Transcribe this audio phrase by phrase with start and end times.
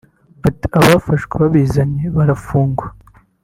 [0.47, 2.85] Ati “Abafashwe babizanye barafungwa